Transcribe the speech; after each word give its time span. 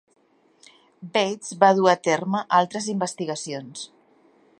Bates 1.17 1.51
va 1.63 1.69
dur 1.79 1.85
a 1.93 1.95
terme 2.09 2.41
altres 2.61 2.87
investigacions. 2.95 3.85